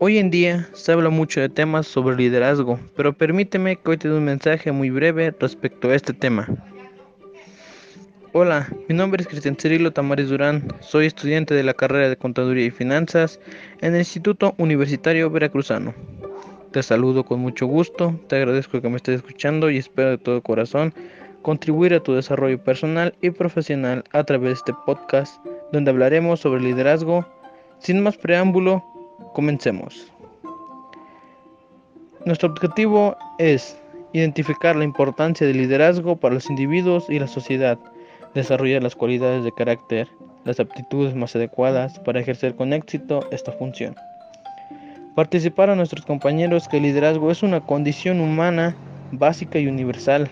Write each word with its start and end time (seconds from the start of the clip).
Hoy 0.00 0.18
en 0.18 0.30
día 0.30 0.68
se 0.74 0.92
habla 0.92 1.10
mucho 1.10 1.40
de 1.40 1.48
temas 1.48 1.88
sobre 1.88 2.16
liderazgo, 2.16 2.78
pero 2.94 3.12
permíteme 3.12 3.74
que 3.74 3.90
hoy 3.90 3.96
te 3.96 4.08
dé 4.08 4.14
un 4.14 4.26
mensaje 4.26 4.70
muy 4.70 4.90
breve 4.90 5.34
respecto 5.40 5.90
a 5.90 5.96
este 5.96 6.12
tema. 6.12 6.48
Hola, 8.32 8.68
mi 8.88 8.94
nombre 8.94 9.20
es 9.20 9.26
Cristian 9.26 9.56
Cirilo 9.56 9.92
Tamares 9.92 10.28
Durán, 10.28 10.68
soy 10.78 11.06
estudiante 11.06 11.52
de 11.52 11.64
la 11.64 11.74
carrera 11.74 12.08
de 12.08 12.16
Contaduría 12.16 12.66
y 12.66 12.70
Finanzas 12.70 13.40
en 13.80 13.94
el 13.94 14.00
Instituto 14.00 14.54
Universitario 14.58 15.30
Veracruzano. 15.30 15.92
Te 16.70 16.84
saludo 16.84 17.24
con 17.24 17.40
mucho 17.40 17.66
gusto, 17.66 18.20
te 18.28 18.36
agradezco 18.36 18.80
que 18.80 18.88
me 18.88 18.98
estés 18.98 19.16
escuchando 19.16 19.68
y 19.68 19.78
espero 19.78 20.10
de 20.10 20.18
todo 20.18 20.42
corazón 20.42 20.94
contribuir 21.42 21.94
a 21.94 22.00
tu 22.00 22.14
desarrollo 22.14 22.62
personal 22.62 23.16
y 23.20 23.30
profesional 23.30 24.04
a 24.12 24.22
través 24.22 24.50
de 24.50 24.54
este 24.54 24.74
podcast 24.86 25.44
donde 25.72 25.90
hablaremos 25.90 26.38
sobre 26.38 26.60
liderazgo. 26.60 27.26
Sin 27.80 28.02
más 28.02 28.16
preámbulo, 28.16 28.84
comencemos. 29.34 30.12
Nuestro 32.24 32.50
objetivo 32.50 33.16
es 33.38 33.80
identificar 34.12 34.76
la 34.76 34.84
importancia 34.84 35.46
del 35.46 35.58
liderazgo 35.58 36.16
para 36.16 36.34
los 36.34 36.50
individuos 36.50 37.08
y 37.08 37.18
la 37.18 37.26
sociedad, 37.26 37.78
desarrollar 38.34 38.82
las 38.82 38.96
cualidades 38.96 39.44
de 39.44 39.52
carácter, 39.52 40.08
las 40.44 40.60
aptitudes 40.60 41.14
más 41.14 41.36
adecuadas 41.36 41.98
para 42.00 42.20
ejercer 42.20 42.54
con 42.54 42.72
éxito 42.72 43.20
esta 43.30 43.52
función. 43.52 43.94
Participar 45.14 45.70
a 45.70 45.74
nuestros 45.74 46.04
compañeros 46.04 46.68
que 46.68 46.76
el 46.76 46.84
liderazgo 46.84 47.30
es 47.30 47.42
una 47.42 47.60
condición 47.60 48.20
humana 48.20 48.76
básica 49.12 49.58
y 49.58 49.66
universal. 49.66 50.30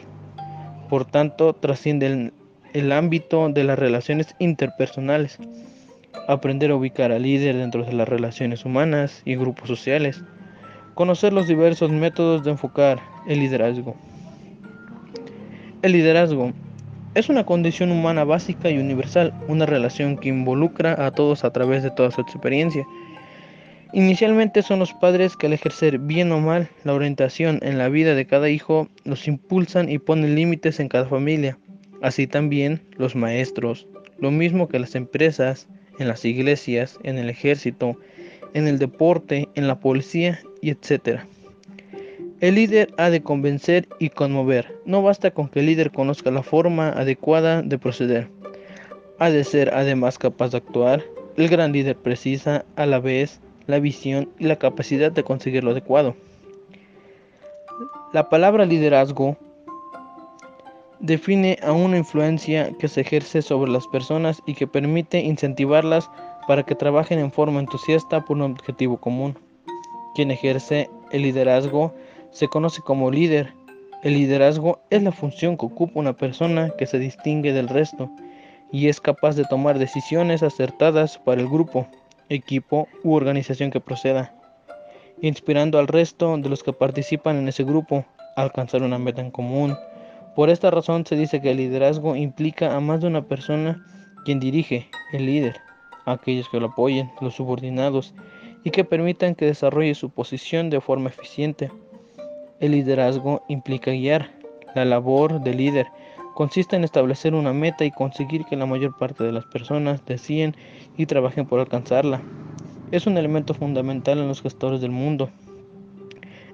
Por 0.88 1.04
tanto, 1.04 1.54
trasciende 1.54 2.06
el, 2.06 2.32
el 2.72 2.92
ámbito 2.92 3.48
de 3.48 3.64
las 3.64 3.78
relaciones 3.78 4.34
interpersonales. 4.38 5.38
Aprender 6.28 6.70
a 6.70 6.76
ubicar 6.76 7.12
al 7.12 7.22
líder 7.22 7.56
dentro 7.56 7.84
de 7.84 7.92
las 7.92 8.08
relaciones 8.08 8.64
humanas 8.64 9.22
y 9.24 9.36
grupos 9.36 9.68
sociales. 9.68 10.22
Conocer 10.94 11.32
los 11.32 11.46
diversos 11.46 11.90
métodos 11.90 12.44
de 12.44 12.50
enfocar 12.50 13.00
el 13.26 13.40
liderazgo. 13.40 13.96
El 15.82 15.92
liderazgo 15.92 16.52
es 17.14 17.28
una 17.28 17.44
condición 17.44 17.92
humana 17.92 18.24
básica 18.24 18.70
y 18.70 18.78
universal, 18.78 19.32
una 19.48 19.66
relación 19.66 20.16
que 20.16 20.28
involucra 20.28 21.06
a 21.06 21.10
todos 21.10 21.44
a 21.44 21.52
través 21.52 21.82
de 21.82 21.90
toda 21.90 22.10
su 22.10 22.20
experiencia 22.20 22.86
Inicialmente 23.92 24.62
son 24.62 24.80
los 24.80 24.92
padres 24.92 25.36
que 25.36 25.46
al 25.46 25.52
ejercer 25.52 25.98
bien 25.98 26.32
o 26.32 26.40
mal 26.40 26.68
la 26.82 26.92
orientación 26.92 27.60
en 27.62 27.78
la 27.78 27.88
vida 27.88 28.14
de 28.14 28.26
cada 28.26 28.50
hijo 28.50 28.88
los 29.04 29.28
impulsan 29.28 29.88
y 29.88 29.98
ponen 29.98 30.34
límites 30.34 30.80
en 30.80 30.88
cada 30.88 31.06
familia. 31.06 31.56
Así 32.02 32.26
también 32.26 32.82
los 32.98 33.14
maestros, 33.14 33.86
lo 34.18 34.30
mismo 34.30 34.68
que 34.68 34.80
las 34.80 34.96
empresas, 34.96 35.68
en 35.98 36.08
las 36.08 36.24
iglesias, 36.24 36.98
en 37.02 37.18
el 37.18 37.30
ejército, 37.30 37.98
en 38.54 38.68
el 38.68 38.78
deporte, 38.78 39.48
en 39.54 39.68
la 39.68 39.80
policía 39.80 40.40
y 40.60 40.70
etc. 40.70 41.20
El 42.40 42.56
líder 42.56 42.92
ha 42.98 43.10
de 43.10 43.22
convencer 43.22 43.88
y 43.98 44.10
conmover. 44.10 44.78
No 44.84 45.02
basta 45.02 45.30
con 45.30 45.48
que 45.48 45.60
el 45.60 45.66
líder 45.66 45.90
conozca 45.90 46.30
la 46.30 46.42
forma 46.42 46.90
adecuada 46.90 47.62
de 47.62 47.78
proceder. 47.78 48.28
Ha 49.18 49.30
de 49.30 49.44
ser 49.44 49.72
además 49.74 50.18
capaz 50.18 50.50
de 50.50 50.58
actuar. 50.58 51.02
El 51.36 51.48
gran 51.48 51.72
líder 51.72 51.96
precisa 51.96 52.64
a 52.76 52.86
la 52.86 52.98
vez 52.98 53.40
la 53.66 53.78
visión 53.78 54.28
y 54.38 54.44
la 54.44 54.56
capacidad 54.56 55.10
de 55.10 55.24
conseguir 55.24 55.64
lo 55.64 55.70
adecuado. 55.70 56.14
La 58.12 58.28
palabra 58.28 58.64
liderazgo 58.64 59.36
define 61.00 61.58
a 61.62 61.72
una 61.72 61.98
influencia 61.98 62.72
que 62.78 62.88
se 62.88 63.02
ejerce 63.02 63.42
sobre 63.42 63.70
las 63.70 63.86
personas 63.88 64.42
y 64.46 64.54
que 64.54 64.66
permite 64.66 65.20
incentivarlas 65.20 66.10
para 66.46 66.62
que 66.62 66.74
trabajen 66.74 67.18
en 67.18 67.32
forma 67.32 67.60
entusiasta 67.60 68.24
por 68.24 68.36
un 68.36 68.42
objetivo 68.42 68.98
común. 68.98 69.38
Quien 70.14 70.30
ejerce 70.30 70.88
el 71.12 71.22
liderazgo 71.22 71.94
se 72.30 72.48
conoce 72.48 72.80
como 72.82 73.10
líder. 73.10 73.52
El 74.02 74.14
liderazgo 74.14 74.80
es 74.90 75.02
la 75.02 75.12
función 75.12 75.56
que 75.56 75.66
ocupa 75.66 76.00
una 76.00 76.16
persona 76.16 76.70
que 76.78 76.86
se 76.86 76.98
distingue 76.98 77.52
del 77.52 77.68
resto 77.68 78.10
y 78.72 78.88
es 78.88 79.00
capaz 79.00 79.36
de 79.36 79.44
tomar 79.44 79.78
decisiones 79.78 80.42
acertadas 80.42 81.18
para 81.18 81.40
el 81.40 81.48
grupo 81.48 81.86
equipo 82.28 82.88
u 83.04 83.14
organización 83.14 83.70
que 83.70 83.80
proceda, 83.80 84.34
inspirando 85.20 85.78
al 85.78 85.88
resto 85.88 86.36
de 86.36 86.48
los 86.48 86.62
que 86.62 86.72
participan 86.72 87.36
en 87.36 87.48
ese 87.48 87.64
grupo 87.64 88.04
a 88.36 88.42
alcanzar 88.42 88.82
una 88.82 88.98
meta 88.98 89.20
en 89.20 89.30
común. 89.30 89.76
Por 90.36 90.50
esta 90.50 90.70
razón 90.70 91.06
se 91.06 91.16
dice 91.16 91.40
que 91.40 91.52
el 91.52 91.56
liderazgo 91.56 92.14
implica 92.14 92.76
a 92.76 92.80
más 92.80 93.00
de 93.00 93.06
una 93.06 93.22
persona 93.22 93.82
quien 94.26 94.38
dirige, 94.38 94.86
el 95.14 95.24
líder, 95.24 95.56
aquellos 96.04 96.46
que 96.50 96.60
lo 96.60 96.66
apoyen, 96.66 97.10
los 97.22 97.36
subordinados, 97.36 98.14
y 98.62 98.70
que 98.70 98.84
permitan 98.84 99.34
que 99.34 99.46
desarrolle 99.46 99.94
su 99.94 100.10
posición 100.10 100.68
de 100.68 100.82
forma 100.82 101.08
eficiente. 101.08 101.70
El 102.60 102.72
liderazgo 102.72 103.44
implica 103.48 103.92
guiar. 103.92 104.30
La 104.74 104.84
labor 104.84 105.40
del 105.40 105.56
líder 105.56 105.86
consiste 106.34 106.76
en 106.76 106.84
establecer 106.84 107.34
una 107.34 107.54
meta 107.54 107.86
y 107.86 107.90
conseguir 107.90 108.44
que 108.44 108.56
la 108.56 108.66
mayor 108.66 108.94
parte 108.98 109.24
de 109.24 109.32
las 109.32 109.46
personas 109.46 110.04
deciden 110.04 110.54
y 110.98 111.06
trabajen 111.06 111.46
por 111.46 111.60
alcanzarla. 111.60 112.20
Es 112.90 113.06
un 113.06 113.16
elemento 113.16 113.54
fundamental 113.54 114.18
en 114.18 114.28
los 114.28 114.42
gestores 114.42 114.82
del 114.82 114.90
mundo 114.90 115.30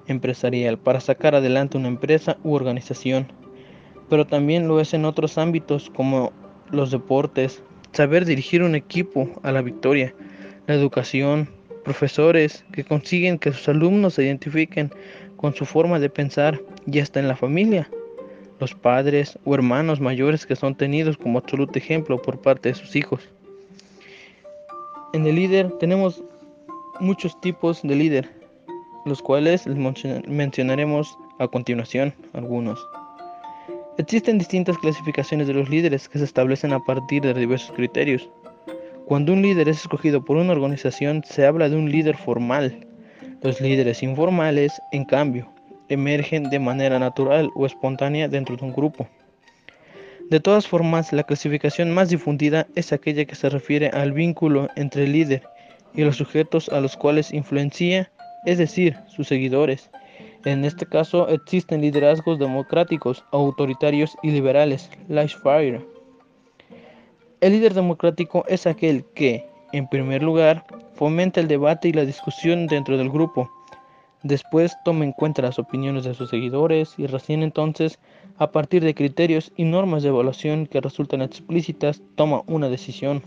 empresarial 0.07 0.77
para 0.77 1.01
sacar 1.01 1.35
adelante 1.35 1.77
una 1.77 1.89
empresa 1.89 2.37
u 2.45 2.53
organización, 2.53 3.27
pero 4.09 4.25
también 4.25 4.67
lo 4.67 4.79
es 4.79 4.93
en 4.93 5.05
otros 5.05 5.37
ámbitos 5.37 5.89
como 5.95 6.31
los 6.71 6.91
deportes, 6.91 7.63
saber 7.91 8.25
dirigir 8.25 8.63
un 8.63 8.75
equipo 8.75 9.29
a 9.43 9.51
la 9.51 9.61
victoria, 9.61 10.13
la 10.67 10.75
educación, 10.75 11.49
profesores 11.83 12.65
que 12.71 12.83
consiguen 12.83 13.37
que 13.37 13.51
sus 13.51 13.69
alumnos 13.69 14.15
se 14.15 14.23
identifiquen 14.23 14.91
con 15.37 15.53
su 15.53 15.65
forma 15.65 15.99
de 15.99 16.09
pensar 16.09 16.59
y 16.85 16.99
hasta 16.99 17.19
en 17.19 17.27
la 17.27 17.35
familia 17.35 17.89
los 18.59 18.73
padres 18.73 19.37
o 19.43 19.55
hermanos 19.55 19.99
mayores 19.99 20.45
que 20.45 20.55
son 20.55 20.75
tenidos 20.75 21.17
como 21.17 21.39
absoluto 21.39 21.77
ejemplo 21.77 22.21
por 22.21 22.41
parte 22.41 22.69
de 22.69 22.75
sus 22.75 22.95
hijos. 22.95 23.29
En 25.11 25.27
el 25.27 25.35
líder 25.35 25.69
tenemos 25.79 26.23
muchos 26.99 27.39
tipos 27.41 27.81
de 27.83 27.95
líder, 27.95 28.29
los 29.05 29.21
cuales 29.21 29.67
mencionaremos 29.67 31.17
a 31.39 31.47
continuación 31.47 32.13
algunos. 32.33 32.79
Existen 33.99 34.39
distintas 34.39 34.77
clasificaciones 34.79 35.45
de 35.45 35.53
los 35.53 35.69
líderes 35.69 36.09
que 36.09 36.17
se 36.17 36.25
establecen 36.25 36.73
a 36.73 36.79
partir 36.79 37.21
de 37.21 37.33
diversos 37.35 37.71
criterios. 37.75 38.27
Cuando 39.05 39.33
un 39.33 39.43
líder 39.43 39.69
es 39.69 39.81
escogido 39.81 40.25
por 40.25 40.37
una 40.37 40.53
organización 40.53 41.23
se 41.23 41.45
habla 41.45 41.69
de 41.69 41.75
un 41.75 41.91
líder 41.91 42.17
formal. 42.17 42.87
Los 43.43 43.61
líderes 43.61 44.01
informales, 44.01 44.81
en 44.91 45.05
cambio, 45.05 45.47
emergen 45.89 46.49
de 46.49 46.57
manera 46.57 46.97
natural 46.97 47.51
o 47.53 47.67
espontánea 47.67 48.27
dentro 48.27 48.55
de 48.55 48.65
un 48.65 48.73
grupo. 48.73 49.07
De 50.31 50.39
todas 50.39 50.67
formas, 50.67 51.13
la 51.13 51.23
clasificación 51.23 51.91
más 51.91 52.09
difundida 52.09 52.65
es 52.75 52.93
aquella 52.93 53.25
que 53.25 53.35
se 53.35 53.49
refiere 53.49 53.89
al 53.89 54.11
vínculo 54.11 54.69
entre 54.75 55.03
el 55.03 55.11
líder 55.11 55.43
y 55.93 56.03
los 56.03 56.15
sujetos 56.15 56.67
a 56.69 56.81
los 56.81 56.97
cuales 56.97 57.31
influencia, 57.31 58.11
es 58.45 58.57
decir, 58.57 58.97
sus 59.07 59.27
seguidores. 59.27 59.91
En 60.45 60.65
este 60.65 60.85
caso 60.85 61.27
existen 61.29 61.81
liderazgos 61.81 62.39
democráticos, 62.39 63.23
autoritarios 63.31 64.15
y 64.21 64.31
liberales, 64.31 64.89
fire. 65.41 65.85
El 67.41 67.53
líder 67.53 67.73
democrático 67.73 68.43
es 68.47 68.67
aquel 68.67 69.05
que, 69.15 69.47
en 69.71 69.87
primer 69.87 70.21
lugar, 70.21 70.65
fomenta 70.95 71.39
el 71.39 71.47
debate 71.47 71.89
y 71.89 71.93
la 71.93 72.05
discusión 72.05 72.67
dentro 72.67 72.97
del 72.97 73.09
grupo, 73.09 73.49
Después 74.23 74.77
toma 74.85 75.03
en 75.03 75.11
cuenta 75.11 75.41
las 75.41 75.59
opiniones 75.59 76.05
de 76.05 76.13
sus 76.13 76.29
seguidores 76.29 76.93
y 76.97 77.07
recién 77.07 77.43
entonces, 77.43 77.99
a 78.37 78.51
partir 78.51 78.81
de 78.81 78.95
criterios 78.95 79.51
y 79.57 79.65
normas 79.65 80.01
de 80.01 80.09
evaluación 80.09 80.65
que 80.65 80.79
resultan 80.79 81.21
explícitas, 81.21 82.01
toma 82.15 82.41
una 82.47 82.69
decisión. 82.69 83.21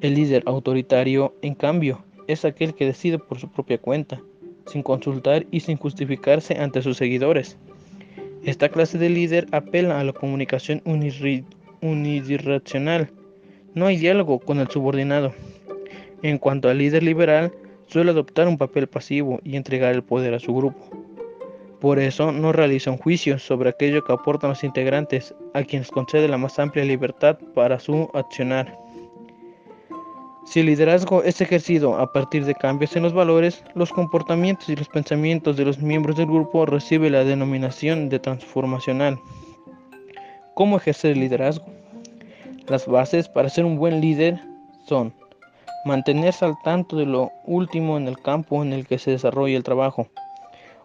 El 0.00 0.14
líder 0.14 0.44
autoritario, 0.46 1.34
en 1.42 1.54
cambio, 1.54 2.02
es 2.26 2.46
aquel 2.46 2.74
que 2.74 2.86
decide 2.86 3.18
por 3.18 3.38
su 3.38 3.50
propia 3.50 3.76
cuenta, 3.76 4.22
sin 4.66 4.82
consultar 4.82 5.46
y 5.50 5.60
sin 5.60 5.76
justificarse 5.76 6.58
ante 6.58 6.82
sus 6.82 6.96
seguidores. 6.96 7.56
Esta 8.44 8.68
clase 8.68 8.98
de 8.98 9.08
líder 9.08 9.46
apela 9.52 10.00
a 10.00 10.04
la 10.04 10.12
comunicación 10.12 10.82
unidireccional. 11.80 13.10
No 13.74 13.86
hay 13.86 13.96
diálogo 13.96 14.40
con 14.40 14.58
el 14.58 14.68
subordinado. 14.68 15.32
En 16.22 16.38
cuanto 16.38 16.68
al 16.68 16.78
líder 16.78 17.02
liberal, 17.02 17.52
suele 17.86 18.10
adoptar 18.10 18.48
un 18.48 18.58
papel 18.58 18.86
pasivo 18.88 19.40
y 19.44 19.56
entregar 19.56 19.94
el 19.94 20.02
poder 20.02 20.34
a 20.34 20.40
su 20.40 20.54
grupo. 20.54 20.90
Por 21.80 21.98
eso 21.98 22.30
no 22.32 22.52
realiza 22.52 22.90
un 22.90 22.98
juicio 22.98 23.38
sobre 23.38 23.70
aquello 23.70 24.04
que 24.04 24.12
aportan 24.12 24.50
los 24.50 24.62
integrantes, 24.62 25.34
a 25.52 25.62
quienes 25.62 25.90
concede 25.90 26.28
la 26.28 26.38
más 26.38 26.58
amplia 26.58 26.84
libertad 26.84 27.38
para 27.54 27.80
su 27.80 28.08
accionar. 28.14 28.81
Si 30.44 30.60
el 30.60 30.66
liderazgo 30.66 31.22
es 31.22 31.40
ejercido 31.40 31.96
a 31.96 32.12
partir 32.12 32.44
de 32.44 32.54
cambios 32.54 32.96
en 32.96 33.04
los 33.04 33.14
valores, 33.14 33.64
los 33.74 33.90
comportamientos 33.92 34.68
y 34.68 34.76
los 34.76 34.88
pensamientos 34.88 35.56
de 35.56 35.64
los 35.64 35.78
miembros 35.78 36.16
del 36.16 36.26
grupo 36.26 36.66
recibe 36.66 37.10
la 37.10 37.24
denominación 37.24 38.08
de 38.08 38.18
transformacional. 38.18 39.18
¿Cómo 40.54 40.76
ejercer 40.76 41.12
el 41.12 41.20
liderazgo? 41.20 41.66
Las 42.66 42.86
bases 42.86 43.28
para 43.28 43.48
ser 43.48 43.64
un 43.64 43.76
buen 43.76 44.00
líder 44.00 44.40
son 44.86 45.14
mantenerse 45.84 46.44
al 46.44 46.56
tanto 46.62 46.96
de 46.96 47.06
lo 47.06 47.30
último 47.44 47.96
en 47.96 48.08
el 48.08 48.18
campo 48.20 48.62
en 48.62 48.72
el 48.72 48.86
que 48.86 48.98
se 48.98 49.12
desarrolla 49.12 49.56
el 49.56 49.64
trabajo, 49.64 50.08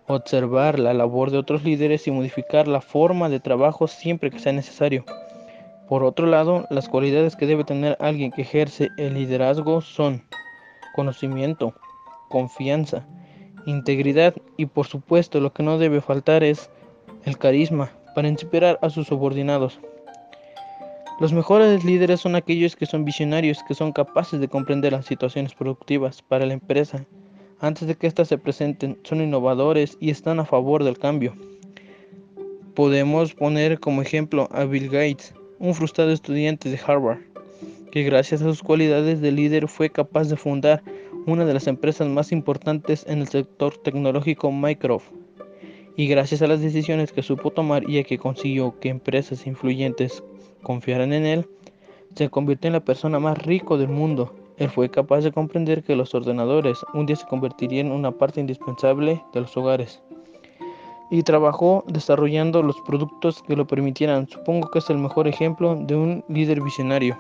observar 0.08 0.80
la 0.80 0.94
labor 0.94 1.32
de 1.32 1.40
otros 1.40 1.64
líderes 1.64 2.08
y 2.08 2.12
modificar 2.12 2.68
la 2.68 2.82
forma 2.82 3.28
de 3.28 3.40
trabajo 3.40 3.88
siempre 3.88 4.32
que 4.32 4.40
sea 4.40 4.54
necesario. 4.54 5.04
Por 5.88 6.04
otro 6.04 6.28
lado, 6.28 6.66
las 6.70 6.90
cualidades 6.90 7.36
que 7.36 7.46
debe 7.46 7.64
tener 7.64 7.98
alguien 8.00 8.32
que 8.32 8.42
ejerce 8.42 8.90
el 8.98 9.14
liderazgo 9.14 9.82
son 9.82 10.24
conocimiento, 10.96 11.74
confianza, 12.30 13.06
integridad 13.66 14.36
y 14.58 14.66
por 14.66 14.88
supuesto 14.88 15.40
lo 15.40 15.54
que 15.54 15.64
no 15.64 15.78
debe 15.78 16.02
faltar 16.02 16.44
es 16.44 16.70
el 17.24 17.38
carisma 17.38 17.92
para 18.16 18.28
inspirar 18.28 18.80
a 18.82 18.90
sus 18.90 19.08
subordinados. 19.08 19.80
Los 21.20 21.34
mejores 21.34 21.84
líderes 21.84 22.20
son 22.20 22.36
aquellos 22.36 22.76
que 22.76 22.86
son 22.86 23.06
visionarios, 23.06 23.64
que 23.68 23.74
son 23.74 23.92
capaces 23.92 24.40
de 24.40 24.48
comprender 24.48 24.92
las 24.92 25.06
situaciones 25.06 25.56
productivas 25.56 26.22
para 26.22 26.46
la 26.46 26.54
empresa 26.54 27.06
antes 27.60 27.88
de 27.88 27.96
que 27.96 28.08
éstas 28.08 28.28
se 28.28 28.38
presenten, 28.38 29.00
son 29.04 29.22
innovadores 29.22 29.98
y 30.00 30.12
están 30.12 30.40
a 30.40 30.46
favor 30.46 30.84
del 30.84 30.98
cambio. 30.98 31.34
Podemos 32.76 33.34
poner 33.34 33.80
como 33.80 34.04
ejemplo 34.04 34.48
a 34.52 34.66
Bill 34.66 34.90
Gates, 34.90 35.34
un 35.60 35.74
frustrado 35.74 36.12
estudiante 36.12 36.70
de 36.70 36.80
Harvard, 36.86 37.20
que 37.92 38.04
gracias 38.04 38.42
a 38.42 38.46
sus 38.46 38.62
cualidades 38.62 39.22
de 39.22 39.32
líder 39.32 39.68
fue 39.68 39.90
capaz 39.90 40.30
de 40.30 40.36
fundar 40.36 40.84
una 41.26 41.46
de 41.46 41.54
las 41.54 41.68
empresas 41.68 42.08
más 42.08 42.32
importantes 42.32 43.06
en 43.08 43.20
el 43.20 43.28
sector 43.28 43.78
tecnológico 43.78 44.52
Microsoft. 44.52 45.12
Y 45.96 46.08
gracias 46.08 46.42
a 46.42 46.48
las 46.48 46.62
decisiones 46.62 47.12
que 47.12 47.24
supo 47.24 47.52
tomar 47.52 47.90
y 47.90 47.98
a 47.98 48.04
que 48.04 48.20
consiguió 48.20 48.80
que 48.80 48.90
empresas 48.90 49.48
influyentes 49.48 50.24
confiaran 50.62 51.12
en 51.12 51.26
él, 51.26 51.48
se 52.16 52.30
convirtió 52.30 52.68
en 52.68 52.74
la 52.74 52.86
persona 52.86 53.20
más 53.20 53.38
rico 53.40 53.78
del 53.78 53.90
mundo. 53.90 54.34
Él 54.58 54.70
fue 54.70 54.90
capaz 54.90 55.22
de 55.22 55.32
comprender 55.32 55.84
que 55.84 55.96
los 55.96 56.14
ordenadores 56.16 56.80
un 56.94 57.06
día 57.06 57.16
se 57.16 57.28
convertirían 57.28 57.88
en 57.88 57.94
una 57.94 58.12
parte 58.12 58.40
indispensable 58.40 59.24
de 59.34 59.42
los 59.42 59.56
hogares. 59.58 60.02
Y 61.10 61.24
trabajó 61.24 61.84
desarrollando 61.88 62.62
los 62.64 62.80
productos 62.82 63.42
que 63.44 63.56
lo 63.56 63.66
permitieran. 63.66 64.28
Supongo 64.28 64.70
que 64.70 64.80
es 64.80 64.90
el 64.90 64.98
mejor 64.98 65.28
ejemplo 65.28 65.76
de 65.76 65.96
un 65.96 66.24
líder 66.28 66.62
visionario. 66.62 67.18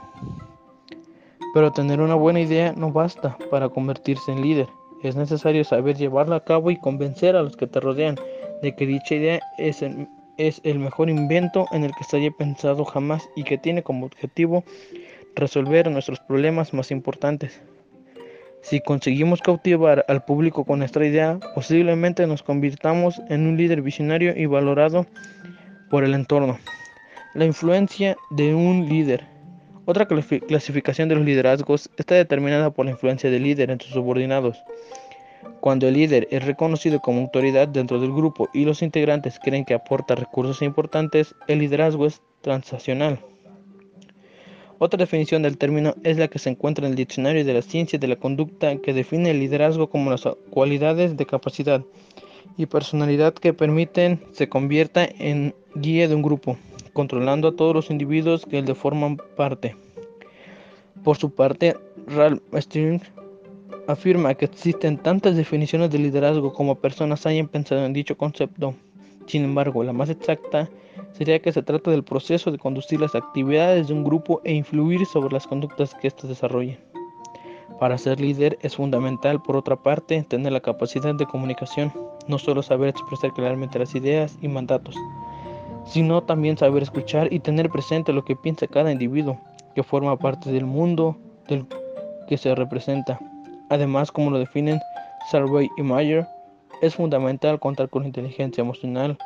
Pero 1.54 1.72
tener 1.72 2.02
una 2.02 2.16
buena 2.16 2.42
idea 2.42 2.74
no 2.74 2.92
basta 2.92 3.38
para 3.50 3.70
convertirse 3.70 4.32
en 4.32 4.42
líder. 4.42 4.68
Es 5.04 5.16
necesario 5.16 5.64
saber 5.64 5.96
llevarla 5.96 6.38
a 6.38 6.44
cabo 6.44 6.72
y 6.72 6.78
convencer 6.78 7.36
a 7.36 7.44
los 7.44 7.56
que 7.56 7.68
te 7.68 7.80
rodean 7.80 8.16
de 8.62 8.76
que 8.76 8.86
dicha 8.86 9.16
idea 9.16 9.40
es 9.58 9.82
el, 9.82 10.80
mejor 10.80 11.10
invento 11.10 11.66
en 11.72 11.84
el 11.84 11.92
que 11.96 12.04
se 12.04 12.18
haya 12.18 12.32
pensado 12.32 12.84
jamás 12.86 13.30
y 13.36 13.44
que 13.44 13.58
tiene 13.58 13.84
como 13.84 14.06
objetivo 14.06 14.64
resolver 15.36 15.90
nuestros 15.92 16.20
problemas 16.20 16.74
más 16.74 16.92
importantes. 16.92 17.62
Si 18.62 18.82
conseguimos 18.82 19.42
cautivar 19.42 20.04
al 20.08 20.26
público 20.26 20.66
con 20.66 20.80
nuestra 20.80 21.06
idea, 21.06 21.40
posiblemente 21.56 22.28
nos 22.28 22.44
convirtamos 22.44 23.22
en 23.30 23.48
un 23.48 23.58
líder 23.58 23.82
visionario 23.82 24.34
y 24.36 24.46
valorado 24.46 25.06
por 25.90 26.04
el 26.04 26.14
entorno. 26.14 26.60
La 27.34 27.46
influencia 27.46 28.18
de 28.32 28.54
un 28.54 28.90
líder. 28.90 29.26
Otra 29.86 30.06
clasificación 30.06 31.08
de 31.08 31.16
los 31.16 31.24
liderazgos 31.24 31.90
está 31.98 32.16
determinada 32.16 32.72
por 32.72 32.86
la 32.86 32.92
influencia 32.92 33.30
del 33.30 33.44
líder 33.44 33.72
en 33.72 33.80
sus 33.80 33.92
subordinados. 33.92 34.62
Cuando 35.62 35.88
el 35.88 35.94
líder 35.94 36.28
es 36.32 36.44
reconocido 36.46 37.00
como 37.00 37.22
autoridad 37.22 37.68
dentro 37.68 38.00
del 38.00 38.12
grupo 38.12 38.50
y 38.54 38.66
los 38.66 38.82
integrantes 38.82 39.40
creen 39.40 39.66
que 39.66 39.76
aporta 39.76 40.16
recursos 40.16 40.62
importantes, 40.62 41.36
el 41.48 41.60
liderazgo 41.60 42.06
es 42.06 42.22
transaccional. 42.42 43.20
Otra 44.80 44.98
definición 44.98 45.42
del 45.42 45.58
término 45.58 45.96
es 46.04 46.18
la 46.18 46.28
que 46.28 46.38
se 46.38 46.52
encuentra 46.52 46.86
en 46.86 46.92
el 46.92 46.98
Diccionario 46.98 47.44
de 47.44 47.54
la 47.54 47.64
Ciencia 47.64 47.98
de 47.98 48.08
la 48.08 48.16
Conducta 48.16 48.78
que 48.78 48.94
define 48.94 49.32
el 49.32 49.40
liderazgo 49.40 49.90
como 49.90 50.12
las 50.12 50.28
cualidades 50.52 51.18
de 51.18 51.26
capacidad 51.26 51.84
y 52.58 52.68
personalidad 52.68 53.34
que 53.34 53.54
permiten 53.54 54.22
se 54.34 54.50
convierta 54.50 55.08
en 55.18 55.56
guía 55.74 56.08
de 56.08 56.14
un 56.14 56.22
grupo, 56.22 56.58
controlando 56.94 57.48
a 57.48 57.56
todos 57.56 57.74
los 57.74 57.90
individuos 57.90 58.46
que 58.46 58.62
le 58.62 58.76
forman 58.76 59.18
parte. 59.36 59.76
Por 61.04 61.18
su 61.18 61.34
parte, 61.34 61.76
Ralph 62.06 62.42
String 62.54 63.02
afirma 63.88 64.36
que 64.36 64.46
existen 64.46 64.98
tantas 64.98 65.36
definiciones 65.36 65.90
de 65.90 65.98
liderazgo 65.98 66.54
como 66.54 66.76
personas 66.76 67.26
hayan 67.26 67.48
pensado 67.48 67.84
en 67.84 67.94
dicho 67.94 68.16
concepto. 68.16 68.76
Sin 69.28 69.44
embargo, 69.44 69.84
la 69.84 69.94
más 69.94 70.10
exacta 70.10 70.70
sería 71.12 71.40
que 71.42 71.52
se 71.52 71.62
trata 71.62 71.92
del 71.92 72.04
proceso 72.04 72.50
de 72.52 72.58
conducir 72.58 73.02
las 73.02 73.14
actividades 73.14 73.88
de 73.88 73.94
un 73.94 74.04
grupo 74.04 74.42
e 74.44 74.54
influir 74.54 75.06
sobre 75.06 75.34
las 75.34 75.46
conductas 75.46 75.94
que 75.96 76.08
éstas 76.08 76.30
desarrollen. 76.30 76.80
Para 77.80 77.98
ser 77.98 78.20
líder 78.20 78.58
es 78.62 78.78
fundamental, 78.78 79.42
por 79.42 79.58
otra 79.58 79.76
parte, 79.76 80.24
tener 80.24 80.52
la 80.54 80.62
capacidad 80.62 81.14
de 81.14 81.26
comunicación, 81.26 81.94
no 82.28 82.40
solo 82.40 82.64
saber 82.64 82.90
expresar 82.90 83.34
claramente 83.34 83.78
las 83.78 83.94
ideas 83.94 84.38
y 84.42 84.48
mandatos, 84.48 84.96
sino 85.86 86.24
también 86.24 86.58
saber 86.58 86.84
escuchar 86.84 87.32
y 87.32 87.40
tener 87.40 87.70
presente 87.70 88.14
lo 88.14 88.24
que 88.24 88.36
piensa 88.36 88.66
cada 88.66 88.92
individuo 88.92 89.38
que 89.76 89.84
forma 89.84 90.18
parte 90.18 90.52
del 90.52 90.66
mundo 90.66 91.18
del 91.48 91.66
que 92.28 92.38
se 92.38 92.56
representa. 92.56 93.20
Además, 93.70 94.12
como 94.12 94.32
lo 94.32 94.40
definen 94.40 94.80
Sarvey 95.30 95.70
y 95.78 95.84
Mayer, 95.84 96.26
es 96.82 96.96
fundamental 96.96 97.60
contar 97.60 97.90
con 97.90 98.06
inteligencia 98.06 98.62
emocional, 98.62 99.18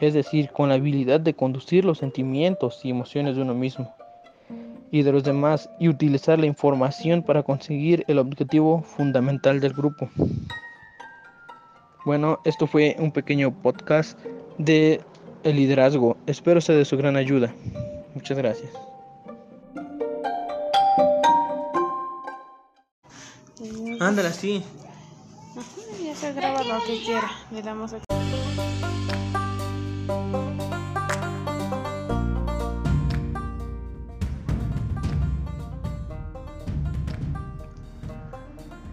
es 0.00 0.14
decir, 0.14 0.50
con 0.50 0.68
la 0.68 0.74
habilidad 0.74 1.20
de 1.20 1.34
conducir 1.34 1.84
los 1.84 1.98
sentimientos 1.98 2.80
y 2.84 2.90
emociones 2.90 3.36
de 3.36 3.42
uno 3.42 3.54
mismo 3.54 3.94
y 4.90 5.02
de 5.02 5.12
los 5.12 5.24
demás 5.24 5.68
y 5.78 5.88
utilizar 5.88 6.38
la 6.38 6.46
información 6.46 7.22
para 7.22 7.42
conseguir 7.42 8.04
el 8.08 8.18
objetivo 8.18 8.82
fundamental 8.82 9.60
del 9.60 9.72
grupo. 9.72 10.08
Bueno, 12.04 12.38
esto 12.44 12.66
fue 12.66 12.96
un 12.98 13.10
pequeño 13.10 13.50
podcast 13.50 14.18
de 14.58 15.00
el 15.42 15.56
liderazgo. 15.56 16.16
Espero 16.26 16.60
sea 16.60 16.76
de 16.76 16.84
su 16.84 16.96
gran 16.96 17.16
ayuda. 17.16 17.52
Muchas 18.14 18.38
gracias. 18.38 18.70
Ándale, 24.00 24.30
sí. 24.30 24.62
Se 26.16 26.32
graba 26.32 26.62
lo 26.64 26.82
que 26.86 26.98
quiera. 27.04 27.30
Le 27.50 27.62
damos. 27.62 27.94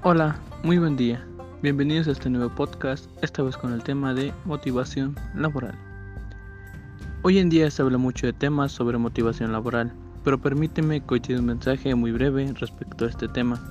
Hola, 0.01 0.35
muy 0.63 0.77
buen 0.77 0.97
día. 0.97 1.25
Bienvenidos 1.61 2.09
a 2.09 2.11
este 2.11 2.29
nuevo 2.29 2.53
podcast, 2.53 3.09
esta 3.21 3.41
vez 3.41 3.55
con 3.55 3.71
el 3.71 3.81
tema 3.81 4.13
de 4.13 4.33
motivación 4.43 5.15
laboral. 5.33 5.79
Hoy 7.21 7.37
en 7.37 7.49
día 7.49 7.71
se 7.71 7.81
habla 7.81 7.97
mucho 7.97 8.25
de 8.25 8.33
temas 8.33 8.73
sobre 8.73 8.97
motivación 8.97 9.53
laboral, 9.53 9.93
pero 10.25 10.41
permíteme 10.41 10.99
que 10.99 11.35
un 11.37 11.45
mensaje 11.45 11.95
muy 11.95 12.11
breve 12.11 12.51
respecto 12.59 13.05
a 13.05 13.09
este 13.09 13.29
tema. 13.29 13.61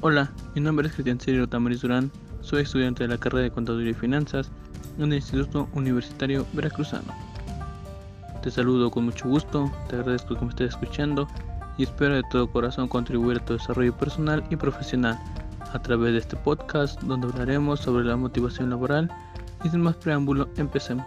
Hola, 0.00 0.32
mi 0.56 0.60
nombre 0.60 0.88
es 0.88 0.94
Cristian 0.94 1.20
Cirio 1.20 1.48
Tamariz 1.48 1.82
Durán, 1.82 2.10
soy 2.42 2.62
estudiante 2.62 3.04
de 3.04 3.08
la 3.08 3.18
carrera 3.18 3.44
de 3.44 3.50
Contaduría 3.50 3.92
y 3.92 3.94
Finanzas 3.94 4.50
en 4.98 5.04
el 5.04 5.14
Instituto 5.14 5.68
Universitario 5.74 6.44
Veracruzano. 6.52 7.12
Te 8.42 8.50
saludo 8.50 8.90
con 8.90 9.04
mucho 9.06 9.28
gusto, 9.28 9.70
te 9.88 9.96
agradezco 9.96 10.34
que 10.34 10.44
me 10.44 10.50
estés 10.50 10.70
escuchando 10.70 11.28
y 11.78 11.84
espero 11.84 12.14
de 12.14 12.22
todo 12.30 12.50
corazón 12.50 12.88
contribuir 12.88 13.38
a 13.38 13.44
tu 13.44 13.54
desarrollo 13.54 13.96
personal 13.96 14.44
y 14.50 14.56
profesional 14.56 15.18
a 15.72 15.78
través 15.80 16.12
de 16.12 16.18
este 16.18 16.36
podcast 16.36 17.00
donde 17.02 17.28
hablaremos 17.28 17.80
sobre 17.80 18.04
la 18.04 18.16
motivación 18.16 18.70
laboral 18.70 19.10
y 19.64 19.68
sin 19.68 19.80
más 19.80 19.96
preámbulo 19.96 20.48
empecemos. 20.56 21.06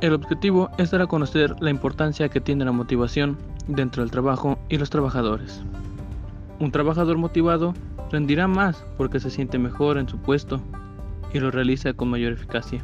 El 0.00 0.12
objetivo 0.12 0.70
es 0.76 0.90
dar 0.90 1.00
a 1.00 1.06
conocer 1.06 1.54
la 1.60 1.70
importancia 1.70 2.28
que 2.28 2.40
tiene 2.40 2.64
la 2.64 2.72
motivación 2.72 3.38
dentro 3.66 4.02
del 4.02 4.10
trabajo 4.10 4.58
y 4.68 4.76
los 4.76 4.90
trabajadores. 4.90 5.62
Un 6.58 6.72
trabajador 6.72 7.18
motivado 7.18 7.74
rendirá 8.10 8.48
más 8.48 8.84
porque 8.96 9.20
se 9.20 9.30
siente 9.30 9.58
mejor 9.58 9.98
en 9.98 10.08
su 10.08 10.18
puesto 10.18 10.60
y 11.34 11.38
lo 11.38 11.50
realiza 11.50 11.92
con 11.92 12.08
mayor 12.08 12.32
eficacia. 12.32 12.82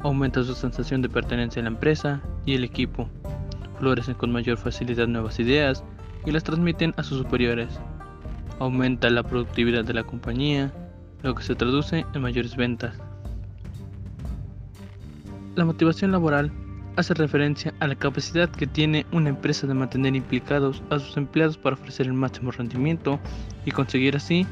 Aumenta 0.00 0.42
su 0.42 0.54
sensación 0.54 1.00
de 1.00 1.08
pertenencia 1.08 1.60
a 1.60 1.64
la 1.64 1.70
empresa 1.70 2.20
y 2.44 2.54
el 2.54 2.64
equipo. 2.64 3.08
Florecen 3.78 4.14
con 4.14 4.32
mayor 4.32 4.58
facilidad 4.58 5.06
nuevas 5.06 5.38
ideas 5.38 5.84
y 6.26 6.32
las 6.32 6.42
transmiten 6.42 6.92
a 6.96 7.04
sus 7.04 7.18
superiores. 7.18 7.68
Aumenta 8.58 9.10
la 9.10 9.22
productividad 9.22 9.84
de 9.84 9.94
la 9.94 10.02
compañía, 10.02 10.72
lo 11.22 11.34
que 11.36 11.42
se 11.44 11.54
traduce 11.54 12.04
en 12.12 12.20
mayores 12.20 12.56
ventas. 12.56 12.96
La 15.54 15.64
motivación 15.64 16.10
laboral 16.10 16.50
hace 16.96 17.14
referencia 17.14 17.72
a 17.80 17.86
la 17.86 17.94
capacidad 17.94 18.50
que 18.50 18.66
tiene 18.66 19.06
una 19.12 19.30
empresa 19.30 19.66
de 19.66 19.74
mantener 19.74 20.14
implicados 20.14 20.82
a 20.90 20.98
sus 20.98 21.16
empleados 21.16 21.56
para 21.56 21.74
ofrecer 21.74 22.06
el 22.06 22.12
máximo 22.12 22.50
rendimiento 22.50 23.18
y 23.64 23.70
conseguir 23.70 24.16
así 24.16 24.46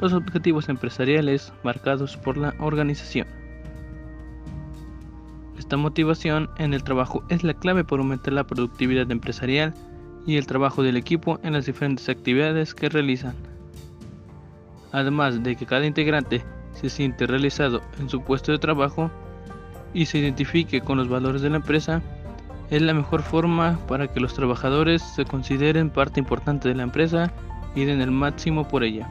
los 0.00 0.12
objetivos 0.12 0.68
empresariales 0.68 1.52
marcados 1.62 2.16
por 2.16 2.36
la 2.36 2.54
organización. 2.58 3.26
Esta 5.58 5.76
motivación 5.76 6.50
en 6.58 6.74
el 6.74 6.82
trabajo 6.82 7.22
es 7.28 7.44
la 7.44 7.54
clave 7.54 7.84
para 7.84 8.02
aumentar 8.02 8.32
la 8.32 8.46
productividad 8.46 9.10
empresarial 9.10 9.74
y 10.26 10.36
el 10.36 10.46
trabajo 10.46 10.82
del 10.82 10.96
equipo 10.96 11.38
en 11.42 11.52
las 11.52 11.66
diferentes 11.66 12.08
actividades 12.08 12.74
que 12.74 12.88
realizan. 12.88 13.34
Además 14.92 15.42
de 15.42 15.56
que 15.56 15.66
cada 15.66 15.86
integrante 15.86 16.42
se 16.72 16.90
siente 16.90 17.26
realizado 17.26 17.80
en 18.00 18.08
su 18.08 18.22
puesto 18.22 18.50
de 18.52 18.58
trabajo 18.58 19.10
y 19.94 20.06
se 20.06 20.18
identifique 20.18 20.80
con 20.80 20.98
los 20.98 21.08
valores 21.08 21.42
de 21.42 21.50
la 21.50 21.56
empresa, 21.56 22.02
es 22.70 22.80
la 22.80 22.94
mejor 22.94 23.22
forma 23.22 23.78
para 23.86 24.08
que 24.08 24.20
los 24.20 24.34
trabajadores 24.34 25.02
se 25.02 25.24
consideren 25.24 25.90
parte 25.90 26.20
importante 26.20 26.68
de 26.68 26.74
la 26.74 26.84
empresa 26.84 27.30
y 27.74 27.84
den 27.84 28.00
el 28.00 28.10
máximo 28.10 28.66
por 28.66 28.84
ella. 28.84 29.10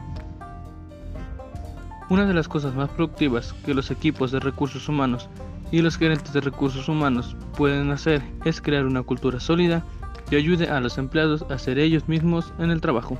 Una 2.08 2.26
de 2.26 2.34
las 2.34 2.48
cosas 2.48 2.74
más 2.74 2.90
productivas 2.90 3.54
que 3.64 3.74
los 3.74 3.90
equipos 3.90 4.32
de 4.32 4.40
recursos 4.40 4.88
humanos 4.88 5.28
y 5.70 5.80
los 5.80 5.96
gerentes 5.96 6.32
de 6.32 6.40
recursos 6.40 6.88
humanos 6.88 7.36
pueden 7.56 7.90
hacer 7.90 8.22
es 8.44 8.60
crear 8.60 8.84
una 8.84 9.02
cultura 9.02 9.40
sólida 9.40 9.84
que 10.28 10.36
ayude 10.36 10.68
a 10.68 10.80
los 10.80 10.98
empleados 10.98 11.44
a 11.50 11.58
ser 11.58 11.78
ellos 11.78 12.08
mismos 12.08 12.52
en 12.58 12.70
el 12.70 12.80
trabajo. 12.80 13.18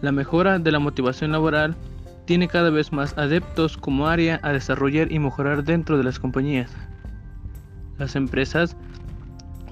La 0.00 0.12
mejora 0.12 0.58
de 0.58 0.72
la 0.72 0.78
motivación 0.78 1.32
laboral 1.32 1.76
tiene 2.32 2.48
cada 2.48 2.70
vez 2.70 2.92
más 2.94 3.18
adeptos 3.18 3.76
como 3.76 4.06
área 4.06 4.40
a 4.42 4.52
desarrollar 4.52 5.12
y 5.12 5.18
mejorar 5.18 5.64
dentro 5.64 5.98
de 5.98 6.04
las 6.04 6.18
compañías. 6.18 6.74
Las 7.98 8.16
empresas 8.16 8.74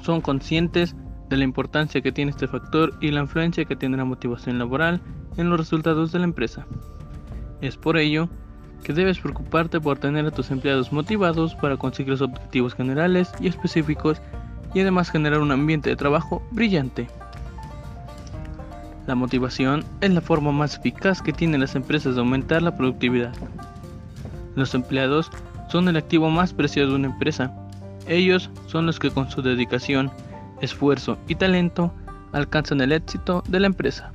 son 0.03 0.21
conscientes 0.21 0.95
de 1.31 1.39
la 1.39 1.45
importancia 1.45 2.03
que 2.03 2.13
tiene 2.13 2.33
este 2.33 2.47
factor 2.47 2.93
y 3.01 3.13
la 3.13 3.23
influencia 3.23 3.65
que 3.65 3.77
tiene 3.77 3.97
la 3.97 4.05
motivación 4.05 4.59
laboral 4.59 5.01
en 5.39 5.49
los 5.49 5.59
resultados 5.59 6.13
de 6.13 6.19
la 6.19 6.27
empresa. 6.27 6.67
Es 7.63 7.79
por 7.79 7.97
ello 7.97 8.29
que 8.85 8.93
debes 8.93 9.21
preocuparte 9.21 9.81
por 9.81 9.99
tener 9.99 10.27
a 10.27 10.31
tus 10.31 10.51
empleados 10.51 10.93
motivados 10.93 11.55
para 11.55 11.79
conseguir 11.79 12.11
los 12.11 12.21
objetivos 12.21 12.75
generales 12.75 13.33
y 13.41 13.49
específicos 13.49 14.21
y 14.75 14.81
además 14.81 15.11
generar 15.11 15.41
un 15.41 15.53
ambiente 15.53 15.89
de 15.89 15.97
trabajo 15.97 16.43
brillante. 16.51 17.09
La 19.07 19.15
motivación 19.15 19.85
es 20.01 20.11
la 20.11 20.21
forma 20.21 20.53
más 20.53 20.77
eficaz 20.77 21.23
que 21.23 21.33
tienen 21.33 21.61
las 21.61 21.75
empresas 21.75 22.15
de 22.15 22.21
aumentar 22.21 22.63
la 22.63 22.77
productividad. 22.77 23.33
Los 24.55 24.75
empleados 24.75 25.31
son 25.69 25.89
el 25.89 25.97
activo 25.97 26.31
más 26.31 26.53
preciado 26.53 26.91
de 26.91 26.97
una 26.97 27.09
empresa. 27.09 27.53
Ellos 28.07 28.51
son 28.67 28.87
los 28.87 28.99
que 28.99 29.11
con 29.11 29.31
su 29.31 29.43
dedicación, 29.43 30.11
esfuerzo 30.61 31.19
y 31.29 31.35
talento 31.35 31.93
alcanzan 32.33 32.81
el 32.81 32.93
éxito 32.93 33.43
de 33.49 33.61
la 33.61 33.67
empresa. 33.67 34.13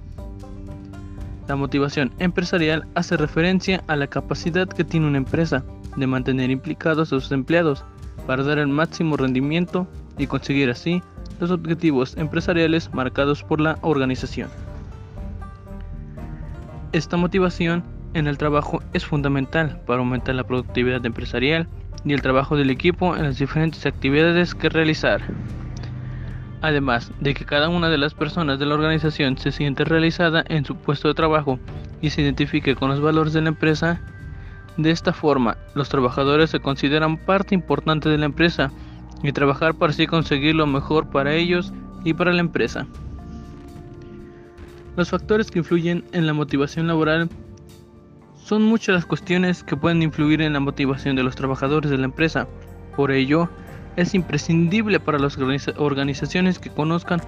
La 1.48 1.56
motivación 1.56 2.12
empresarial 2.20 2.88
hace 2.96 3.18
referencia 3.18 3.84
a 3.88 3.96
la 3.96 4.08
capacidad 4.08 4.68
que 4.68 4.84
tiene 4.84 5.08
una 5.08 5.18
empresa 5.18 5.64
de 5.96 6.08
mantener 6.08 6.50
implicados 6.50 7.14
a 7.14 7.20
sus 7.20 7.32
empleados 7.32 7.84
para 8.26 8.44
dar 8.44 8.58
el 8.58 8.68
máximo 8.68 9.16
rendimiento 9.16 9.88
y 10.18 10.28
conseguir 10.28 10.70
así 10.70 11.04
los 11.40 11.52
objetivos 11.52 12.18
empresariales 12.18 12.94
marcados 12.94 13.44
por 13.44 13.62
la 13.62 13.78
organización. 13.82 14.50
Esta 16.96 17.18
motivación 17.18 17.84
en 18.14 18.26
el 18.26 18.38
trabajo 18.38 18.82
es 18.94 19.06
fundamental 19.06 19.82
para 19.86 20.00
aumentar 20.00 20.34
la 20.34 20.46
productividad 20.46 21.06
empresarial 21.06 21.68
y 22.06 22.14
el 22.14 22.22
trabajo 22.22 22.56
del 22.56 22.70
equipo 22.70 23.18
en 23.18 23.24
las 23.24 23.38
diferentes 23.38 23.86
actividades 23.86 24.56
que 24.56 24.70
realizar. 24.70 25.22
Además 26.62 27.12
de 27.20 27.34
que 27.34 27.44
cada 27.44 27.68
una 27.68 27.90
de 27.90 27.98
las 27.98 28.14
personas 28.14 28.60
de 28.60 28.66
la 28.66 28.76
organización 28.76 29.38
se 29.38 29.52
siente 29.52 29.84
realizada 29.84 30.46
en 30.48 30.64
su 30.64 30.78
puesto 30.78 31.10
de 31.10 31.16
trabajo 31.16 31.60
y 32.00 32.12
se 32.12 32.22
identifique 32.22 32.76
con 32.76 32.88
los 32.88 33.02
valores 33.02 33.34
de 33.34 33.42
la 33.42 33.50
empresa, 33.50 34.00
de 34.78 34.92
esta 34.92 35.12
forma 35.12 35.58
los 35.74 35.90
trabajadores 35.90 36.50
se 36.50 36.62
consideran 36.62 37.18
parte 37.18 37.56
importante 37.56 38.08
de 38.08 38.20
la 38.20 38.28
empresa 38.28 38.72
y 39.22 39.34
trabajar 39.34 39.74
para 39.74 39.92
así 39.92 40.08
conseguir 40.08 40.56
lo 40.56 40.66
mejor 40.66 41.10
para 41.10 41.34
ellos 41.34 41.74
y 42.06 42.14
para 42.14 42.32
la 42.32 42.40
empresa. 42.40 42.88
Los 44.96 45.10
factores 45.10 45.52
que 45.52 45.60
influyen 45.60 46.06
en 46.14 46.26
la 46.26 46.34
motivación 46.34 46.88
laboral 46.88 47.30
son 48.38 48.64
muchas 48.64 48.96
las 48.96 49.06
cuestiones 49.06 49.62
que 49.64 49.76
pueden 49.76 50.02
influir 50.02 50.42
en 50.42 50.54
la 50.54 50.62
motivación 50.62 51.18
de 51.18 51.24
los 51.24 51.36
trabajadores 51.36 51.92
de 51.92 51.98
la 51.98 52.06
empresa. 52.06 52.48
Por 52.96 53.12
ello, 53.12 53.50
es 53.98 54.14
imprescindible 54.16 55.02
para 55.02 55.20
las 55.20 55.38
organizaciones 55.38 56.60
que 56.60 56.70
conozcan 56.70 57.22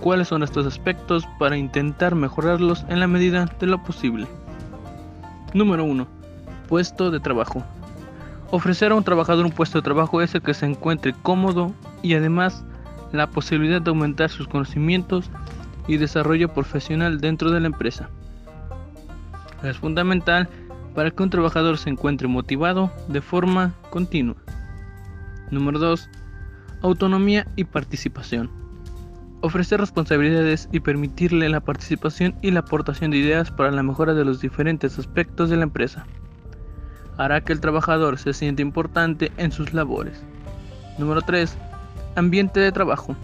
cuáles 0.00 0.28
son 0.28 0.42
estos 0.42 0.66
aspectos 0.66 1.24
para 1.38 1.56
intentar 1.56 2.14
mejorarlos 2.14 2.84
en 2.90 3.00
la 3.00 3.06
medida 3.06 3.46
de 3.58 3.66
lo 3.68 3.82
posible. 3.82 4.26
Número 5.54 5.84
1. 5.84 6.06
Puesto 6.68 7.10
de 7.10 7.20
trabajo. 7.20 7.64
Ofrecer 8.50 8.92
a 8.92 8.96
un 8.96 9.04
trabajador 9.04 9.46
un 9.46 9.52
puesto 9.52 9.78
de 9.78 9.82
trabajo 9.82 10.20
es 10.20 10.34
el 10.34 10.42
que 10.42 10.52
se 10.52 10.66
encuentre 10.66 11.14
cómodo 11.22 11.72
y 12.02 12.14
además 12.14 12.64
la 13.12 13.28
posibilidad 13.28 13.80
de 13.80 13.90
aumentar 13.90 14.28
sus 14.28 14.46
conocimientos 14.46 15.30
y 15.86 15.96
desarrollo 15.96 16.52
profesional 16.52 17.20
dentro 17.20 17.50
de 17.50 17.60
la 17.60 17.66
empresa. 17.66 18.10
Es 19.62 19.78
fundamental 19.78 20.48
para 20.94 21.10
que 21.10 21.22
un 21.22 21.30
trabajador 21.30 21.78
se 21.78 21.90
encuentre 21.90 22.28
motivado 22.28 22.92
de 23.08 23.20
forma 23.20 23.74
continua. 23.90 24.36
Número 25.50 25.78
2. 25.78 26.08
Autonomía 26.82 27.46
y 27.56 27.64
participación. 27.64 28.50
Ofrecer 29.40 29.80
responsabilidades 29.80 30.68
y 30.72 30.80
permitirle 30.80 31.48
la 31.48 31.60
participación 31.60 32.34
y 32.40 32.50
la 32.50 32.60
aportación 32.60 33.10
de 33.10 33.18
ideas 33.18 33.50
para 33.50 33.70
la 33.70 33.82
mejora 33.82 34.14
de 34.14 34.24
los 34.24 34.40
diferentes 34.40 34.98
aspectos 34.98 35.50
de 35.50 35.56
la 35.56 35.64
empresa. 35.64 36.06
Hará 37.18 37.42
que 37.42 37.52
el 37.52 37.60
trabajador 37.60 38.18
se 38.18 38.32
sienta 38.32 38.62
importante 38.62 39.32
en 39.36 39.52
sus 39.52 39.74
labores. 39.74 40.22
Número 40.98 41.20
3. 41.22 41.56
Ambiente 42.16 42.60
de 42.60 42.72
trabajo. 42.72 43.16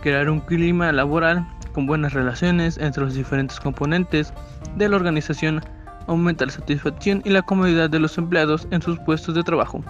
Crear 0.00 0.30
un 0.30 0.40
clima 0.40 0.92
laboral 0.92 1.46
con 1.72 1.86
buenas 1.86 2.12
relaciones 2.12 2.78
entre 2.78 3.04
los 3.04 3.14
diferentes 3.14 3.60
componentes 3.60 4.32
de 4.76 4.88
la 4.88 4.96
organización 4.96 5.62
aumenta 6.06 6.46
la 6.46 6.52
satisfacción 6.52 7.22
y 7.24 7.30
la 7.30 7.42
comodidad 7.42 7.90
de 7.90 7.98
los 7.98 8.18
empleados 8.18 8.66
en 8.70 8.82
sus 8.82 8.98
puestos 9.00 9.34
de 9.34 9.42
trabajo. 9.42 9.84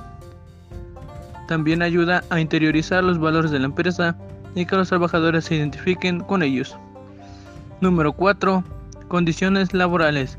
También 1.46 1.80
ayuda 1.80 2.24
a 2.28 2.40
interiorizar 2.40 3.02
los 3.02 3.18
valores 3.18 3.50
de 3.50 3.58
la 3.58 3.66
empresa 3.66 4.16
y 4.54 4.66
que 4.66 4.76
los 4.76 4.88
trabajadores 4.88 5.46
se 5.46 5.54
identifiquen 5.54 6.20
con 6.20 6.42
ellos. 6.42 6.76
Número 7.80 8.12
4. 8.12 8.64
Condiciones 9.06 9.72
laborales. 9.72 10.36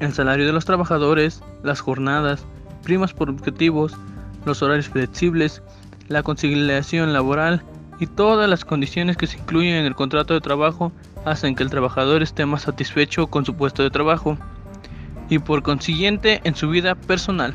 El 0.00 0.12
salario 0.12 0.46
de 0.46 0.52
los 0.52 0.64
trabajadores, 0.64 1.42
las 1.62 1.80
jornadas, 1.80 2.44
primas 2.82 3.12
por 3.12 3.30
objetivos, 3.30 3.96
los 4.44 4.62
horarios 4.62 4.88
flexibles, 4.88 5.62
la 6.08 6.22
conciliación 6.22 7.12
laboral 7.12 7.62
y 7.98 8.06
todas 8.06 8.48
las 8.48 8.64
condiciones 8.64 9.16
que 9.16 9.26
se 9.26 9.38
incluyen 9.38 9.76
en 9.76 9.86
el 9.86 9.94
contrato 9.94 10.34
de 10.34 10.40
trabajo 10.40 10.92
hacen 11.24 11.54
que 11.54 11.62
el 11.62 11.70
trabajador 11.70 12.22
esté 12.22 12.46
más 12.46 12.62
satisfecho 12.62 13.28
con 13.28 13.44
su 13.44 13.54
puesto 13.54 13.82
de 13.82 13.90
trabajo 13.90 14.36
y 15.28 15.38
por 15.38 15.62
consiguiente 15.62 16.40
en 16.44 16.54
su 16.54 16.68
vida 16.68 16.94
personal. 16.94 17.54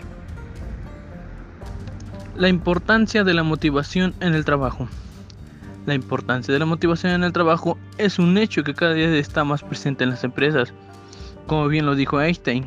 La 2.35 2.47
importancia 2.47 3.23
de 3.23 3.33
la 3.33 3.43
motivación 3.43 4.15
en 4.21 4.33
el 4.33 4.45
trabajo. 4.45 4.87
La 5.85 5.93
importancia 5.93 6.53
de 6.53 6.59
la 6.59 6.65
motivación 6.65 7.13
en 7.13 7.23
el 7.23 7.33
trabajo 7.33 7.77
es 7.97 8.19
un 8.19 8.37
hecho 8.37 8.63
que 8.63 8.73
cada 8.73 8.93
día 8.93 9.09
está 9.15 9.43
más 9.43 9.63
presente 9.63 10.03
en 10.03 10.11
las 10.11 10.23
empresas. 10.23 10.73
Como 11.47 11.67
bien 11.67 11.85
lo 11.85 11.95
dijo 11.95 12.21
Einstein, 12.21 12.65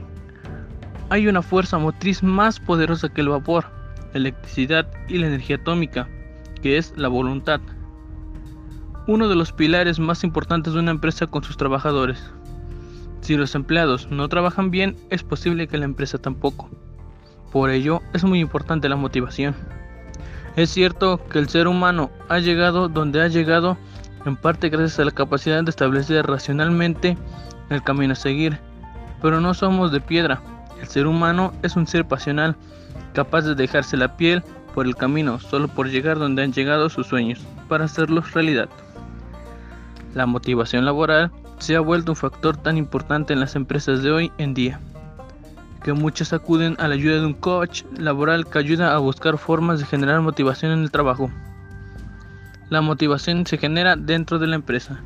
hay 1.09 1.29
una 1.29 1.43
fuerza 1.43 1.79
motriz 1.79 2.23
más 2.23 2.59
poderosa 2.59 3.09
que 3.09 3.21
el 3.21 3.29
vapor, 3.29 3.67
la 4.13 4.19
electricidad 4.19 4.89
y 5.09 5.19
la 5.19 5.29
energía 5.29 5.57
atómica, 5.57 6.09
que 6.63 6.79
es 6.79 6.95
la 6.97 7.09
voluntad. 7.09 7.61
Uno 9.07 9.29
de 9.29 9.35
los 9.35 9.53
pilares 9.53 9.99
más 9.99 10.25
importantes 10.25 10.73
de 10.73 10.79
una 10.79 10.93
empresa 10.93 11.27
con 11.27 11.43
sus 11.43 11.57
trabajadores. 11.57 12.33
Si 13.21 13.37
los 13.37 13.55
empleados 13.55 14.09
no 14.11 14.29
trabajan 14.29 14.71
bien, 14.71 14.97
es 15.11 15.23
posible 15.23 15.67
que 15.67 15.77
la 15.77 15.85
empresa 15.85 16.19
tampoco. 16.19 16.71
Por 17.51 17.71
ello 17.71 18.01
es 18.15 18.25
muy 18.25 18.41
importante 18.41 18.89
la 18.89 18.97
motivación. 18.97 19.55
Es 20.57 20.71
cierto 20.71 21.21
que 21.29 21.39
el 21.39 21.49
ser 21.49 21.67
humano 21.67 22.11
ha 22.29 22.39
llegado 22.39 22.89
donde 22.89 23.23
ha 23.23 23.29
llegado 23.29 23.77
en 24.25 24.37
parte 24.37 24.69
gracias 24.69 24.99
a 25.01 25.05
la 25.05 25.11
capacidad 25.11 25.63
de 25.63 25.71
establecer 25.71 26.27
racionalmente 26.27 27.17
el 27.71 27.83
camino 27.83 28.13
a 28.13 28.17
seguir, 28.17 28.59
pero 29.21 29.41
no 29.41 29.55
somos 29.55 29.93
de 29.93 30.01
piedra. 30.01 30.41
El 30.81 30.87
ser 30.89 31.07
humano 31.07 31.53
es 31.63 31.77
un 31.77 31.87
ser 31.87 32.07
pasional, 32.07 32.57
capaz 33.15 33.43
de 33.43 33.55
dejarse 33.55 33.97
la 33.97 34.17
piel 34.17 34.43
por 34.75 34.87
el 34.87 34.97
camino 34.97 35.39
solo 35.39 35.69
por 35.69 35.89
llegar 35.89 36.19
donde 36.19 36.43
han 36.43 36.53
llegado 36.53 36.89
sus 36.89 37.07
sueños, 37.07 37.41
para 37.69 37.85
hacerlos 37.85 38.33
realidad. 38.33 38.69
La 40.15 40.27
motivación 40.27 40.85
laboral 40.85 41.31
se 41.59 41.77
ha 41.77 41.81
vuelto 41.81 42.13
un 42.13 42.17
factor 42.17 42.57
tan 42.57 42.77
importante 42.77 43.33
en 43.33 43.41
las 43.41 43.57
empresas 43.57 44.03
de 44.03 44.11
hoy 44.11 44.33
en 44.39 44.55
día 44.55 44.81
que 45.83 45.93
muchos 45.93 46.33
acuden 46.33 46.77
a 46.79 46.89
la 46.89 46.95
ayuda 46.95 47.17
de 47.17 47.27
un 47.27 47.35
coach 47.35 47.83
laboral 47.99 48.47
que 48.47 48.59
ayuda 48.59 48.95
a 48.95 48.99
buscar 48.99 49.37
formas 49.39 49.81
de 49.81 49.87
generar 49.87 50.21
motivación 50.21 50.73
en 50.73 50.83
el 50.83 50.91
trabajo. 50.91 51.31
La 52.71 52.81
motivación 52.81 53.47
se 53.47 53.59
genera 53.59 53.97
dentro 53.97 54.39
de 54.39 54.47
la 54.47 54.57
empresa. 54.57 55.01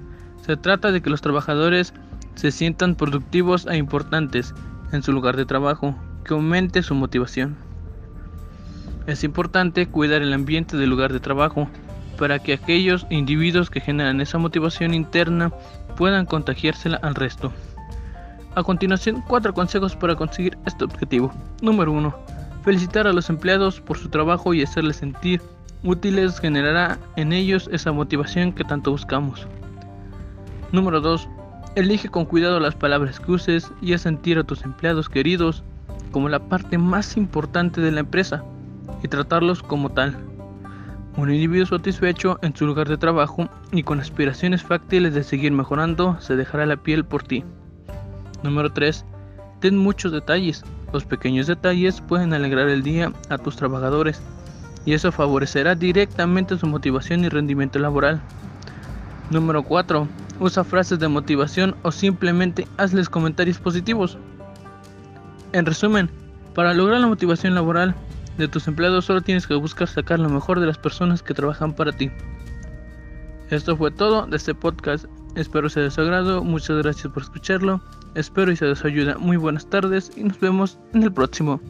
Se 0.45 0.57
trata 0.57 0.93
de 0.93 1.01
que 1.01 1.11
los 1.11 1.23
trabajadores 1.23 1.95
se 2.35 2.51
sientan 2.53 2.95
productivos 2.95 3.67
e 3.67 3.77
importantes 3.77 4.55
en 4.93 5.03
su 5.03 5.13
lugar 5.13 5.37
de 5.37 5.47
trabajo, 5.47 5.97
que 6.25 6.35
aumente 6.35 6.83
su 6.83 6.95
motivación. 6.95 7.57
Es 9.07 9.23
importante 9.23 9.87
cuidar 9.87 10.23
el 10.23 10.33
ambiente 10.33 10.77
del 10.77 10.91
lugar 10.91 11.13
de 11.13 11.21
trabajo, 11.21 11.69
para 12.19 12.39
que 12.39 12.55
aquellos 12.55 13.07
individuos 13.11 13.71
que 13.71 13.81
generan 13.81 14.21
esa 14.21 14.39
motivación 14.39 14.95
interna 14.95 15.53
puedan 15.97 16.27
contagiársela 16.27 16.97
al 17.03 17.15
resto. 17.15 17.53
A 18.55 18.63
continuación, 18.63 19.23
cuatro 19.29 19.53
consejos 19.55 19.95
para 19.95 20.17
conseguir 20.17 20.57
este 20.67 20.85
objetivo. 20.85 21.33
Número 21.61 21.93
1. 21.93 22.15
Felicitar 22.65 23.07
a 23.07 23.13
los 23.13 23.29
empleados 23.29 23.81
por 23.81 23.99
su 23.99 24.09
trabajo 24.09 24.55
y 24.55 24.63
hacerles 24.63 24.97
sentir 24.97 25.41
útiles 25.85 26.41
generará 26.41 26.99
en 27.17 27.33
ellos 27.33 27.69
esa 27.71 27.93
motivación 27.93 28.53
que 28.53 28.65
tanto 28.65 28.91
buscamos. 28.91 29.47
Número 30.73 31.01
2. 31.01 31.29
Elige 31.77 32.09
con 32.09 32.25
cuidado 32.25 32.59
las 32.59 32.75
palabras 32.75 33.21
que 33.21 33.31
uses 33.31 33.71
y 33.83 33.93
haz 33.93 34.01
sentir 34.01 34.39
a 34.39 34.45
tus 34.45 34.65
empleados 34.65 35.09
queridos 35.09 35.63
como 36.11 36.31
la 36.31 36.41
parte 36.41 36.79
más 36.79 37.17
importante 37.19 37.83
de 37.83 37.93
la 37.93 38.01
empresa 38.01 38.43
y 39.03 39.09
tratarlos 39.09 39.63
como 39.63 39.91
tal. 39.91 40.17
Un 41.17 41.33
individuo 41.33 41.67
satisfecho 41.67 42.39
en 42.43 42.55
su 42.55 42.67
lugar 42.67 42.89
de 42.89 42.99
trabajo 42.99 43.49
y 43.73 43.83
con 43.83 44.01
aspiraciones 44.01 44.63
fáctiles 44.63 45.15
de 45.15 45.25
seguir 45.25 45.51
mejorando 45.53 46.21
se 46.21 46.37
dejará 46.37 46.67
la 46.67 46.77
piel 46.77 47.05
por 47.05 47.23
ti. 47.23 47.43
Número 48.43 48.71
3. 48.71 49.05
Ten 49.61 49.79
muchos 49.79 50.13
detalles. 50.13 50.63
Los 50.93 51.05
pequeños 51.05 51.47
detalles 51.47 52.03
pueden 52.03 52.35
alegrar 52.35 52.69
el 52.69 52.83
día 52.83 53.13
a 53.31 53.39
tus 53.39 53.57
trabajadores 53.57 54.21
y 54.85 54.93
eso 54.93 55.11
favorecerá 55.11 55.75
directamente 55.75 56.57
su 56.59 56.67
motivación 56.67 57.25
y 57.25 57.29
rendimiento 57.29 57.79
laboral. 57.79 58.21
Número 59.31 59.63
4. 59.63 60.07
Usa 60.39 60.65
frases 60.65 60.99
de 60.99 61.09
motivación 61.09 61.75
o 61.83 61.91
simplemente 61.91 62.69
hazles 62.77 63.09
comentarios 63.09 63.59
positivos. 63.59 64.19
En 65.53 65.65
resumen, 65.65 66.11
para 66.55 66.75
lograr 66.75 67.01
la 67.01 67.07
motivación 67.07 67.55
laboral 67.55 67.95
de 68.37 68.49
tus 68.49 68.69
empleados 68.69 69.05
solo 69.05 69.21
tienes 69.21 69.47
que 69.47 69.55
buscar 69.55 69.89
sacar 69.89 70.19
lo 70.19 70.29
mejor 70.29 70.61
de 70.61 70.67
las 70.67 70.79
personas 70.79 71.23
que 71.23 71.35
trabajan 71.35 71.75
para 71.75 71.93
ti. 71.93 72.11
Esto 73.51 73.77
fue 73.77 73.91
todo 73.91 74.27
de 74.27 74.37
este 74.37 74.55
podcast. 74.55 75.07
Espero 75.37 75.69
sea 75.69 75.85
de 75.85 75.91
su 75.91 76.01
agrado. 76.01 76.43
Muchas 76.43 76.79
gracias 76.79 77.13
por 77.13 77.23
escucharlo. 77.23 77.81
Espero 78.15 78.51
y 78.51 78.57
se 78.57 78.67
les 78.67 78.85
ayuda. 78.85 79.19
Muy 79.19 79.37
buenas 79.37 79.69
tardes 79.69 80.11
y 80.17 80.25
nos 80.25 80.41
vemos 80.41 80.79
en 80.95 81.05
el 81.05 81.13
próximo. 81.13 81.61